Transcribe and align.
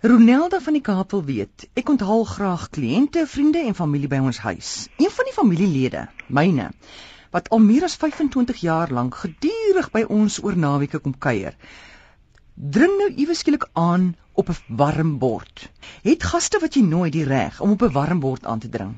Ronelda 0.00 0.60
van 0.62 0.76
die 0.76 0.82
Kaap 0.86 1.10
wil 1.10 1.24
weet. 1.26 1.64
Ek 1.74 1.88
onthaal 1.90 2.20
graag 2.24 2.68
kliënte, 2.70 3.24
vriende 3.26 3.64
en 3.66 3.74
familie 3.74 4.06
by 4.06 4.20
ons 4.22 4.38
huis. 4.44 4.68
Een 4.94 5.10
van 5.10 5.26
die 5.26 5.34
familielede, 5.34 6.04
myne, 6.30 6.68
wat 7.34 7.48
al 7.50 7.58
meer 7.64 7.82
as 7.88 7.96
25 7.98 8.60
jaar 8.62 8.94
lank 8.94 9.18
gedurig 9.24 9.88
by 9.90 10.04
ons 10.06 10.38
oor 10.44 10.54
naweke 10.54 11.00
kom 11.02 11.16
kuier, 11.18 11.58
dring 12.54 12.94
nou 13.00 13.08
iewes 13.10 13.42
skielik 13.42 13.66
aan 13.74 14.12
op 14.38 14.54
'n 14.54 14.78
warm 14.78 15.18
bord. 15.18 15.66
Het 16.06 16.22
gaste 16.22 16.62
wat 16.62 16.78
jy 16.78 16.84
nooi 16.86 17.10
die 17.10 17.26
reg 17.26 17.58
om 17.60 17.74
op 17.74 17.82
'n 17.82 17.92
warm 17.98 18.20
bord 18.20 18.46
aan 18.46 18.62
te 18.62 18.68
dring? 18.68 18.94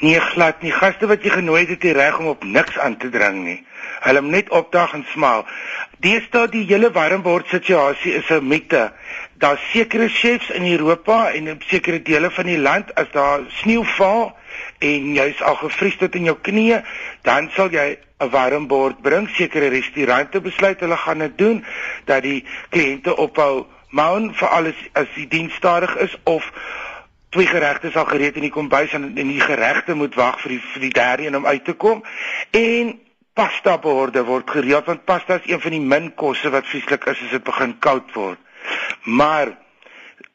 Nee, 0.00 0.20
glad 0.20 0.62
nie. 0.62 0.72
Gaste 0.72 1.06
wat 1.06 1.22
jy 1.24 1.30
genooi 1.30 1.60
het, 1.60 1.68
het 1.68 1.80
die 1.80 1.92
reg 1.92 2.18
om 2.18 2.26
op 2.26 2.44
niks 2.44 2.78
aan 2.78 2.96
te 2.96 3.08
dring 3.10 3.42
nie. 3.44 3.60
Hulle 4.04 4.20
moet 4.20 4.30
net 4.30 4.50
opdag 4.50 4.92
en 4.92 5.04
smaal. 5.12 5.44
Deesdae 6.04 6.48
die 6.52 6.64
hele 6.68 6.90
warm 6.92 7.22
bord 7.22 7.48
situasie 7.48 8.14
is 8.20 8.30
'n 8.30 8.48
mite. 8.48 8.92
Daar's 9.38 9.70
sekere 9.72 10.08
chefs 10.08 10.50
in 10.50 10.66
Europa 10.66 11.32
en 11.32 11.46
in 11.46 11.62
sekere 11.66 12.02
dele 12.02 12.30
van 12.30 12.46
die 12.46 12.58
land 12.58 12.94
as 12.94 13.10
daar 13.12 13.40
sneeu 13.48 13.84
val 13.84 14.36
en 14.78 15.14
jy's 15.14 15.42
al 15.42 15.54
gevries 15.54 15.96
tot 15.96 16.14
in 16.14 16.24
jou 16.24 16.36
knieë, 16.36 16.84
dan 17.22 17.50
sal 17.54 17.70
jy 17.70 17.98
'n 18.20 18.30
warm 18.30 18.66
bord 18.66 19.02
bring. 19.02 19.28
Sekere 19.28 19.68
restaurante 19.68 20.40
besluit 20.40 20.80
hulle 20.80 20.96
gaan 20.96 21.18
dit 21.18 21.38
doen 21.38 21.64
dat 22.04 22.22
die 22.22 22.44
kliënte 22.70 23.16
ophou 23.16 23.66
maun 23.90 24.34
vir 24.34 24.48
alles 24.48 24.78
as 24.92 25.06
die 25.14 25.28
diens 25.28 25.54
stadig 25.54 25.96
is 25.96 26.16
of 26.24 26.52
twee 27.34 27.46
geregte 27.50 27.90
sal 27.90 28.06
gereed 28.06 28.36
in 28.38 28.46
die 28.46 28.54
kombuis 28.54 28.92
en 28.94 29.10
en 29.10 29.32
die 29.32 29.40
geregte 29.42 29.94
moet 29.98 30.14
wag 30.14 30.38
vir 30.42 30.54
die 30.54 30.60
vir 30.72 30.86
die 30.86 30.94
derde 30.94 31.26
een 31.26 31.36
om 31.36 31.46
uit 31.46 31.64
te 31.64 31.74
kom 31.84 32.04
en 32.50 32.94
pasta 33.34 33.74
borde 33.82 34.22
word 34.28 34.50
gereed 34.50 34.86
want 34.86 35.04
pasta 35.04 35.40
is 35.40 35.50
een 35.50 35.60
van 35.60 35.74
die 35.74 35.82
min 35.92 36.12
kosse 36.14 36.50
wat 36.54 36.68
vieslik 36.70 37.06
is 37.10 37.22
as 37.26 37.34
dit 37.34 37.44
begin 37.44 37.74
koud 37.86 38.12
word. 38.14 38.38
Maar 39.02 39.50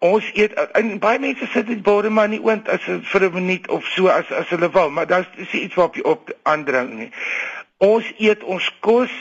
ons 0.04 0.28
eet 0.36 0.56
en 0.80 0.92
baie 1.00 1.20
mense 1.20 1.48
sit 1.54 1.68
dit 1.72 1.82
borde 1.84 2.12
maar 2.12 2.28
nie 2.32 2.42
oond 2.44 2.68
as 2.70 2.84
vir 2.84 3.26
'n 3.30 3.34
minuut 3.34 3.70
of 3.70 3.88
so 3.96 4.08
as 4.08 4.32
as 4.32 4.50
hulle 4.50 4.72
wil, 4.72 4.90
maar 4.90 5.08
daar's 5.08 5.32
is 5.36 5.52
iets 5.52 5.76
waarop 5.76 5.96
jy 5.96 6.04
op 6.04 6.36
aandring 6.44 6.94
nie. 7.00 7.12
Ons 7.78 8.12
eet 8.18 8.44
ons 8.44 8.72
kos 8.80 9.12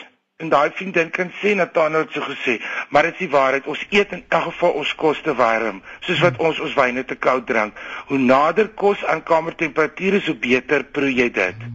En 0.43 0.51
daai 0.51 0.71
vriendin 0.71 1.09
kan 1.11 1.31
sê 1.41 1.53
Nathanael 1.59 2.05
het 2.05 2.13
so 2.15 2.23
gesê, 2.23 2.53
maar 2.95 3.03
dit 3.03 3.17
is 3.17 3.23
die 3.25 3.31
waarheid. 3.31 3.65
Ons 3.67 3.81
eet 3.91 4.13
in 4.15 4.21
elk 4.29 4.45
geval 4.45 4.77
ons 4.83 4.93
kos 5.01 5.23
te 5.27 5.33
warm, 5.41 5.81
soos 6.07 6.23
wat 6.23 6.39
ons 6.49 6.61
ons 6.67 6.77
wyne 6.79 7.03
te 7.05 7.17
koud 7.27 7.47
drink. 7.49 7.81
Hoe 8.07 8.21
nader 8.23 8.69
kos 8.83 9.03
aan 9.05 9.25
kamertemperatuur 9.33 10.21
is, 10.21 10.31
hoe 10.31 10.37
beter 10.45 10.85
proe 10.95 11.11
jy 11.11 11.27
dit. 11.41 11.67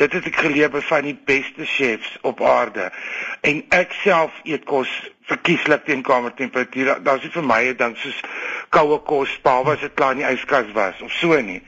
Dit 0.00 0.12
het 0.16 0.26
ek 0.30 0.38
geleer 0.40 0.70
by 0.72 0.80
van 0.88 1.04
die 1.04 1.16
beste 1.28 1.66
chefs 1.68 2.16
op 2.24 2.40
aarde. 2.40 2.88
En 3.44 3.64
ek 3.76 3.92
self 4.00 4.32
eet 4.48 4.64
kos 4.64 4.88
verkieslik 5.28 5.84
teen 5.84 6.02
kamertemperatuur. 6.02 7.02
Daar's 7.04 7.22
nie 7.22 7.34
vir 7.34 7.44
my 7.44 7.62
'n 7.68 7.76
ding 7.76 7.96
soos 7.96 8.20
koue 8.72 8.98
kos, 9.04 9.36
behalwe 9.42 9.76
as 9.76 9.80
dit 9.80 9.94
klaar 9.94 10.16
in 10.16 10.24
die 10.24 10.30
yskas 10.32 10.72
was 10.72 11.00
of 11.02 11.12
so 11.12 11.40
nie 11.40 11.60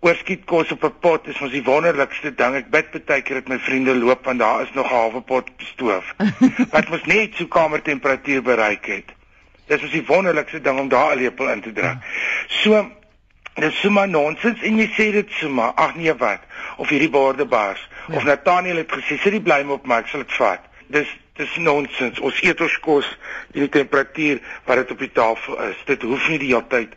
oorskiet 0.00 0.44
kos 0.46 0.70
op 0.72 0.84
'n 0.84 0.98
pot 1.00 1.26
is 1.26 1.38
mos 1.40 1.50
die 1.50 1.64
wonderlikste 1.64 2.34
ding. 2.34 2.54
Ek 2.54 2.70
bid 2.70 3.04
baie 3.06 3.22
keer 3.22 3.40
dat 3.40 3.48
my 3.48 3.58
vriende 3.58 3.94
loop 3.94 4.24
want 4.24 4.38
daar 4.38 4.62
is 4.62 4.72
nog 4.72 4.86
'n 4.86 4.94
halwe 4.94 5.20
pot 5.20 5.50
stoof. 5.58 6.14
wat 6.74 6.88
mos 6.88 7.04
net 7.04 7.34
so 7.34 7.46
kamertemperatuur 7.46 8.42
bereik 8.42 8.86
het. 8.86 9.12
Dis 9.66 9.80
mos 9.80 9.90
die 9.90 10.06
wonderlikste 10.06 10.60
ding 10.60 10.78
om 10.78 10.88
daar 10.88 11.16
'n 11.16 11.18
lepel 11.18 11.48
in 11.48 11.60
te 11.60 11.72
druk. 11.72 11.96
So 12.46 12.90
dis 13.64 13.80
sommer 13.82 14.08
nonsens 14.08 14.62
en 14.62 14.78
jy 14.78 14.86
sê 14.94 15.08
dit 15.12 15.30
sommer. 15.40 15.72
Ag 15.74 15.96
nee 15.96 16.14
wat? 16.14 16.44
Of 16.78 16.90
hierdie 16.92 17.10
borde 17.10 17.46
bars 17.46 17.80
ja. 18.08 18.16
of 18.16 18.24
Nathaniel 18.24 18.82
het 18.82 18.92
gesê 18.92 19.18
sit 19.18 19.34
die 19.34 19.42
blyme 19.42 19.72
op 19.78 19.86
maar 19.86 20.04
ek 20.04 20.12
sal 20.12 20.24
dit 20.24 20.36
vat. 20.38 20.64
Dis 20.88 21.10
dis 21.38 21.58
nonsens. 21.62 22.18
Ons 22.20 22.40
eet 22.42 22.60
ons 22.60 22.78
kos 22.82 23.08
in 23.54 23.62
die 23.66 23.72
temperatuur 23.74 24.40
wat 24.66 24.82
dit 24.82 24.94
op 24.94 25.04
die 25.04 25.12
tafel 25.14 25.60
is. 25.68 25.84
Dit 25.86 26.02
hoef 26.02 26.26
nie 26.28 26.40
die 26.42 26.50
hele 26.52 26.66
tyd 26.70 26.96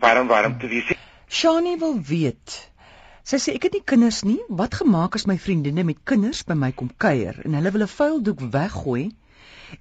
warm 0.00 0.30
warm 0.32 0.56
te 0.60 0.70
wees 0.72 0.88
nie. 0.88 0.98
Shani 1.28 1.76
wil 1.80 1.98
weet. 2.08 2.56
Sy 3.26 3.40
sê 3.42 3.56
ek 3.58 3.66
het 3.66 3.76
nie 3.76 3.84
kinders 3.84 4.22
nie. 4.24 4.38
Wat 4.48 4.78
gemaak 4.78 5.18
as 5.18 5.26
my 5.28 5.36
vriendinne 5.42 5.84
met 5.84 6.04
kinders 6.06 6.44
by 6.46 6.54
my 6.54 6.70
kom 6.72 6.92
kuier 7.02 7.40
en 7.44 7.58
hulle 7.58 7.72
wil 7.74 7.84
'n 7.84 7.94
vuil 7.98 8.20
doek 8.22 8.44
weggooi? 8.54 9.10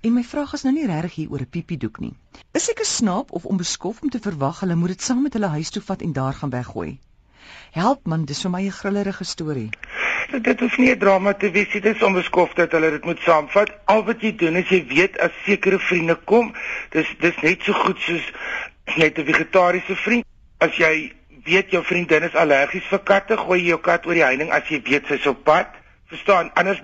En 0.01 0.13
my 0.13 0.23
vraag 0.23 0.53
is 0.53 0.63
nou 0.65 0.73
nie 0.73 0.85
regtig 0.89 1.15
hier 1.15 1.31
oor 1.31 1.41
'n 1.43 1.49
piepiedoek 1.55 1.99
nie. 1.99 2.13
Is 2.53 2.69
ek 2.69 2.79
'n 2.79 2.91
snaap 2.91 3.31
of 3.31 3.45
onbeskof 3.45 4.01
om 4.01 4.09
te 4.09 4.19
verwag 4.19 4.59
hulle 4.59 4.75
moet 4.75 4.93
dit 4.95 5.01
saam 5.01 5.21
met 5.21 5.33
hulle 5.33 5.47
huis 5.57 5.69
toe 5.69 5.81
vat 5.81 6.01
en 6.01 6.13
daar 6.13 6.33
gaan 6.33 6.49
weggooi? 6.49 6.99
Help 7.71 8.05
man, 8.05 8.25
dis 8.25 8.41
vir 8.41 8.51
my 8.51 8.61
'n 8.65 8.71
grillerige 8.71 9.23
storie. 9.23 9.69
Dit 10.41 10.59
hoef 10.59 10.77
nie 10.77 10.91
'n 10.91 10.99
drama 10.99 11.33
te 11.33 11.51
wees 11.51 11.73
nie. 11.73 11.81
Dit 11.81 11.95
is 11.95 12.03
onbeskof 12.03 12.53
dat 12.53 12.71
hulle 12.71 12.91
dit 12.91 13.05
moet 13.05 13.19
saamvat. 13.19 13.69
Al 13.85 14.03
wat 14.03 14.21
jy 14.21 14.35
doen 14.35 14.55
is 14.55 14.69
jy 14.69 14.85
weet 14.87 15.19
as 15.19 15.31
sekere 15.45 15.79
vriende 15.79 16.15
kom, 16.15 16.53
dis 16.89 17.07
dis 17.19 17.35
net 17.41 17.61
so 17.61 17.73
goed 17.73 17.99
soos 17.99 18.31
net 18.95 19.19
'n 19.19 19.25
vegetariese 19.25 19.95
vriend. 19.95 20.25
As 20.57 20.77
jy 20.77 21.13
weet 21.43 21.71
jou 21.71 21.83
vriendin 21.83 22.23
is 22.23 22.35
allergies 22.35 22.87
vir 22.89 22.99
katte, 22.99 23.37
gooi 23.37 23.59
jy 23.59 23.67
jou 23.67 23.79
kat 23.79 24.05
oor 24.05 24.13
die 24.13 24.23
heining 24.23 24.51
as 24.51 24.67
jy 24.69 24.81
weet 24.81 25.07
sy's 25.07 25.27
op 25.27 25.43
pad. 25.43 25.67
Verstaan? 26.07 26.51
Anders 26.53 26.81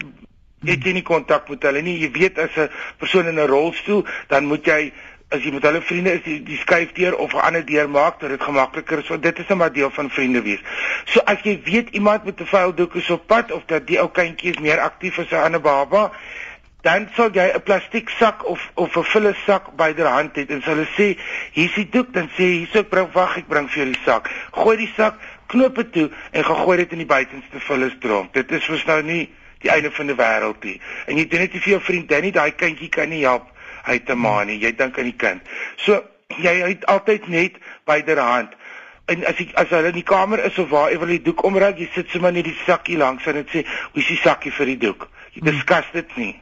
het 0.65 0.83
jy 0.83 0.93
nie 0.93 1.05
kontak 1.05 1.49
met 1.49 1.63
hulle 1.63 1.81
nie. 1.81 1.99
Jy 1.99 2.11
weet 2.11 2.39
as 2.39 2.55
'n 2.55 2.69
persoon 2.97 3.27
in 3.27 3.39
'n 3.39 3.47
rolstoel, 3.47 4.05
dan 4.27 4.45
moet 4.45 4.65
jy 4.65 4.91
as 5.29 5.43
jy 5.43 5.51
met 5.51 5.63
hulle 5.63 5.81
vriende 5.81 6.11
is, 6.11 6.23
die, 6.23 6.43
die 6.43 6.57
skuifdeur 6.57 7.15
of 7.15 7.33
'n 7.33 7.39
ander 7.39 7.65
deur 7.65 7.89
maak 7.89 8.19
dat 8.19 8.29
dit 8.29 8.43
gemakliker 8.43 8.99
is. 8.99 9.07
Want 9.07 9.23
dit 9.23 9.39
is 9.39 9.49
'n 9.49 9.57
maar 9.57 9.73
deel 9.73 9.89
van 9.89 10.09
vriende 10.09 10.41
wees. 10.41 10.59
So 11.05 11.19
as 11.19 11.39
jy 11.43 11.61
weet 11.63 11.89
iemand 11.89 12.23
met 12.23 12.41
'n 12.41 12.45
vuil 12.45 12.73
doek 12.73 12.95
is 12.95 13.09
op 13.09 13.27
pad 13.27 13.51
of 13.51 13.63
dat 13.65 13.87
die 13.87 13.99
ou 13.99 14.09
kindjie 14.09 14.51
is 14.51 14.59
meer 14.59 14.79
aktief 14.79 15.19
as 15.19 15.31
'n 15.31 15.43
ander 15.43 15.61
baba, 15.61 16.11
dan 16.81 17.09
sal 17.15 17.29
jy 17.33 17.51
'n 17.53 17.61
plastiek 17.61 18.09
sak 18.09 18.45
of 18.45 18.71
of 18.73 18.95
'n 18.97 19.03
vulle 19.03 19.33
sak 19.45 19.75
byderhand 19.75 20.35
hê 20.35 20.45
en 20.49 20.61
hulle 20.63 20.87
sê 20.97 21.17
hier's 21.51 21.73
die 21.73 21.89
doek 21.89 22.13
dan 22.13 22.29
sê 22.37 22.45
hier's 22.57 22.75
ek 22.75 22.89
bring 22.89 23.11
wag 23.13 23.37
ek 23.37 23.47
bring 23.47 23.69
vir 23.69 23.83
jou 23.83 23.91
die 23.93 24.01
sak 24.05 24.29
gooi 24.51 24.77
die 24.77 24.93
sak 24.95 25.15
knoop 25.47 25.75
dit 25.75 25.93
toe 25.93 26.09
en 26.31 26.43
gaan 26.43 26.63
gooi 26.65 26.77
dit 26.77 26.91
in 26.91 26.97
die 26.97 27.13
buitenste 27.13 27.59
vulle 27.59 27.89
stroom 27.97 28.29
dit 28.31 28.51
is 28.51 28.69
mos 28.69 28.85
nou 28.85 29.01
nie 29.03 29.29
die 29.61 29.71
einde 29.71 29.91
van 29.91 30.07
die 30.07 30.17
wêreld 30.17 30.63
nie. 30.63 30.77
En 31.07 31.17
jy 31.17 31.27
doen 31.27 31.45
dit 31.45 31.57
vir 31.59 31.73
jou 31.75 31.81
vriendin 31.81 32.25
nie 32.27 32.33
daai 32.35 32.51
kindjie 32.51 32.89
kan 32.89 33.09
nie 33.09 33.23
help 33.25 33.49
hy 33.85 33.99
te 34.05 34.15
ma 34.15 34.43
nie. 34.43 34.59
Jy 34.61 34.73
dink 34.77 34.97
aan 34.97 35.09
die 35.09 35.17
kind. 35.17 35.53
So 35.85 36.01
jy 36.41 36.55
het 36.63 36.85
altyd 36.91 37.27
net 37.27 37.57
byderhand. 37.89 38.53
En 39.11 39.25
as 39.27 39.39
ek 39.43 39.55
as 39.59 39.71
hulle 39.73 39.91
in 39.91 39.97
die 39.99 40.07
kamer 40.07 40.43
is 40.45 40.57
of 40.61 40.69
waar 40.71 40.93
ewe 40.93 41.09
die 41.09 41.21
doek 41.25 41.43
omraak 41.47 41.79
jy 41.81 41.89
sit 41.95 42.11
sommer 42.13 42.33
net 42.33 42.47
die 42.47 42.57
sakkie 42.65 42.99
langs 43.01 43.25
en 43.27 43.41
dit 43.41 43.55
sê 43.55 43.63
hoe 43.65 44.01
is 44.03 44.11
die 44.13 44.19
sakkie 44.21 44.53
vir 44.55 44.73
die 44.73 44.79
doek? 44.85 45.07
Jy 45.35 45.45
diskus 45.49 45.89
dit 45.95 46.17
nie. 46.21 46.35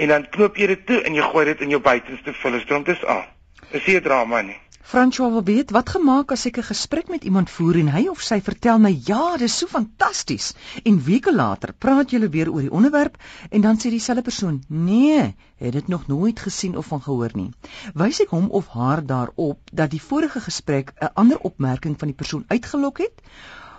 En 0.00 0.12
dan 0.12 0.26
knoop 0.34 0.58
jy 0.58 0.72
dit 0.74 0.86
toe 0.88 1.00
en 1.04 1.14
jy 1.16 1.28
gooi 1.32 1.44
dit 1.52 1.62
in 1.66 1.76
jou 1.76 1.80
buitenste 1.84 2.34
vullestroom 2.42 2.84
dis 2.88 3.04
aan. 3.04 3.24
Dis 3.70 3.86
nie 3.86 3.96
'n 3.96 4.02
drama 4.02 4.42
nie. 4.42 4.58
François 4.82 5.30
wil 5.30 5.44
weet 5.44 5.70
wat 5.70 5.90
gemaak 5.92 6.32
as 6.32 6.46
ek 6.48 6.58
'n 6.58 6.70
gesprek 6.72 7.08
met 7.08 7.24
iemand 7.24 7.50
voer 7.50 7.76
en 7.78 7.88
hy 7.92 8.08
of 8.08 8.22
sy 8.22 8.40
vertel 8.40 8.78
my 8.78 8.90
ja, 9.04 9.36
dis 9.36 9.58
so 9.58 9.66
fantasties 9.66 10.54
en 10.84 11.04
weke 11.04 11.32
later 11.34 11.72
praat 11.78 12.10
julle 12.10 12.28
weer 12.28 12.50
oor 12.50 12.60
die 12.60 12.72
onderwerp 12.72 13.16
en 13.50 13.60
dan 13.60 13.76
sê 13.76 13.90
dieselfde 13.90 14.22
persoon 14.22 14.62
nee, 14.68 15.36
het 15.56 15.72
dit 15.72 15.88
nog 15.88 16.06
nooit 16.06 16.40
gesien 16.40 16.76
of 16.76 16.86
van 16.86 17.02
gehoor 17.02 17.30
nie. 17.34 17.50
Wys 17.94 18.20
ek 18.20 18.30
hom 18.30 18.48
of 18.50 18.68
haar 18.68 19.06
daarop 19.06 19.58
dat 19.72 19.90
die 19.90 20.02
vorige 20.02 20.40
gesprek 20.40 20.92
'n 21.00 21.12
ander 21.14 21.38
opmerking 21.38 21.98
van 21.98 22.08
die 22.08 22.16
persoon 22.16 22.44
uitgelok 22.48 22.98
het 22.98 23.22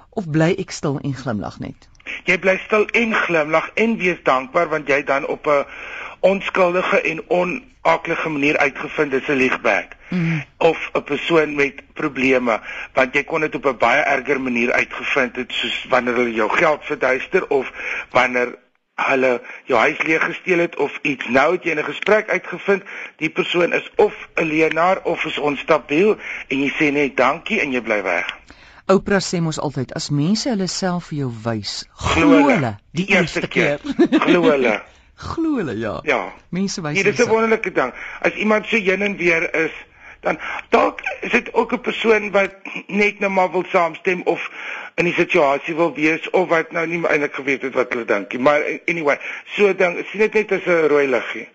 of 0.10 0.30
bly 0.30 0.56
ek 0.58 0.72
stil 0.72 1.00
en 1.00 1.14
glimlag 1.14 1.60
net? 1.60 1.90
Jy 2.26 2.38
bly 2.38 2.58
stil 2.66 2.86
en 2.86 3.14
glimlag 3.14 3.70
en 3.74 3.98
wees 3.98 4.24
dankbaar 4.24 4.70
want 4.70 4.88
jy 4.88 5.04
dan 5.04 5.28
op 5.28 5.48
'n 5.48 5.66
onskuldige 6.22 7.02
en 7.02 7.24
onaklige 7.28 8.30
manier 8.30 8.58
uitgevind 8.58 9.14
is 9.14 9.28
'n 9.28 9.42
liegbek 9.42 9.96
mm. 10.10 10.44
of 10.58 10.90
'n 10.94 11.04
persoon 11.04 11.56
met 11.56 11.82
probleme 11.94 12.60
want 12.94 13.14
jy 13.14 13.24
kon 13.24 13.42
dit 13.42 13.56
op 13.56 13.66
'n 13.66 13.78
baie 13.78 14.02
erger 14.02 14.42
manier 14.42 14.72
uitgevind 14.72 15.36
het 15.36 15.52
soos 15.52 15.86
wanneer 15.90 16.14
hulle 16.14 16.34
jou 16.34 16.50
geld 16.50 16.86
verduister 16.86 17.48
of 17.48 17.72
wanneer 18.12 18.56
hulle 18.96 19.42
jou 19.66 19.80
huis 19.80 20.02
leeg 20.02 20.24
gesteel 20.24 20.60
het 20.60 20.76
of 20.76 21.00
iets. 21.02 21.28
Nou 21.28 21.52
het 21.54 21.64
jy 21.64 21.72
in 21.72 21.80
'n 21.80 21.84
gesprek 21.84 22.30
uitgevind 22.30 22.84
die 23.18 23.30
persoon 23.30 23.74
is 23.74 23.90
of 23.96 24.14
'n 24.36 24.44
leenaar 24.44 25.02
of 25.04 25.26
is 25.26 25.38
onstabiel 25.38 26.18
en 26.48 26.64
jy 26.64 26.70
sê 26.70 26.92
net 26.92 27.18
dankie 27.18 27.60
en 27.60 27.72
jy 27.72 27.82
bly 27.82 28.04
weg. 28.04 28.26
Oprah 28.86 29.22
sê 29.22 29.42
mos 29.42 29.60
altyd 29.60 29.94
as 29.94 30.10
mense 30.10 30.50
hulle 30.50 30.68
self 30.68 31.06
vir 31.06 31.18
jou 31.18 31.32
wys 31.44 31.86
glo 31.92 32.48
hulle. 32.48 32.78
die 32.92 33.06
eerste 33.06 33.48
keer. 33.48 33.80
Glo 34.26 34.42
hulle 34.42 34.82
Glo 35.16 35.56
hulle 35.56 35.78
ja. 35.78 36.00
Ja. 36.04 36.34
Mense 36.50 36.82
wys. 36.82 37.04
Dit 37.04 37.20
is 37.20 37.26
'n 37.26 37.30
wonderlike 37.30 37.72
ding. 37.72 37.94
As 38.22 38.34
iemand 38.34 38.66
so 38.68 38.78
heen 38.78 39.02
en 39.02 39.16
weer 39.18 39.54
is, 39.54 39.72
dan 40.22 40.40
dalk 40.70 41.00
is 41.22 41.32
dit 41.32 41.54
ook 41.54 41.74
'n 41.74 41.82
persoon 41.82 42.32
wat 42.32 42.54
net 42.88 43.20
nou 43.20 43.32
maar 43.32 43.52
wil 43.52 43.64
saamstem 43.68 44.22
of 44.24 44.50
in 44.96 45.06
die 45.06 45.14
situasie 45.14 45.76
wil 45.76 45.94
wees 45.94 46.30
of 46.30 46.50
wat 46.50 46.72
nou 46.72 46.88
nie 46.88 47.06
eintlik 47.08 47.34
geweet 47.34 47.62
het 47.62 47.74
wat 47.74 47.94
hulle 47.94 48.06
dink 48.06 48.32
nie. 48.32 48.42
Maar 48.42 48.62
anyway, 48.86 49.20
so 49.46 49.76
dan 49.76 50.04
sien 50.12 50.20
dit 50.20 50.34
net 50.34 50.52
as 50.52 50.66
'n 50.66 50.88
rooi 50.88 51.08
liggie. 51.08 51.48